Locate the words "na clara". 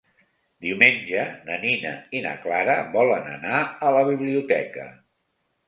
2.25-2.79